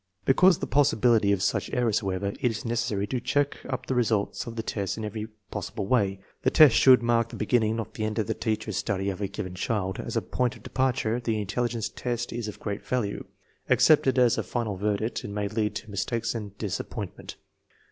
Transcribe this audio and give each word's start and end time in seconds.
Because 0.25 0.55
of 0.55 0.61
the 0.61 0.65
possibility 0.65 1.31
of 1.31 1.43
such 1.43 1.69
errors, 1.73 1.99
however, 1.99 2.33
it 2.41 2.49
is 2.49 2.65
necessary 2.65 3.05
to 3.05 3.19
check 3.21 3.57
up 3.69 3.85
the 3.85 3.93
results 3.93 4.47
of 4.47 4.55
the 4.55 4.63
tests 4.63 4.97
in 4.97 5.05
every 5.05 5.27
possible 5.51 5.85
way. 5.85 6.19
The 6.41 6.49
test 6.49 6.73
should 6.75 7.03
mark 7.03 7.29
the 7.29 7.35
beginning, 7.35 7.75
not 7.75 7.93
the 7.93 8.03
end, 8.05 8.17
of 8.17 8.25
the 8.25 8.33
teacher's 8.33 8.77
study 8.77 9.11
of 9.11 9.21
a 9.21 9.27
given 9.27 9.53
child. 9.53 9.99
As 9.99 10.17
a 10.17 10.23
point 10.23 10.55
of 10.55 10.63
departure 10.63 11.19
the 11.19 11.39
intelligence 11.39 11.87
test 11.87 12.33
is 12.33 12.47
of 12.47 12.59
great 12.59 12.83
value; 12.83 13.25
accepted 13.69 14.17
as 14.17 14.39
a 14.39 14.43
final 14.43 14.75
verdict 14.75 15.23
it 15.23 15.29
may 15.29 15.47
lead 15.47 15.75
to 15.75 15.91
mistakes 15.91 16.33
and 16.33 16.57
disappointment. 16.57 17.35